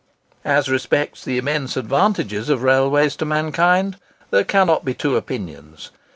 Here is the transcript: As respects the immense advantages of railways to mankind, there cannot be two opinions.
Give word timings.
As 0.43 0.67
respects 0.67 1.23
the 1.23 1.37
immense 1.37 1.77
advantages 1.77 2.49
of 2.49 2.63
railways 2.63 3.15
to 3.17 3.23
mankind, 3.23 3.97
there 4.31 4.43
cannot 4.43 4.83
be 4.83 4.95
two 4.95 5.15
opinions. 5.15 5.91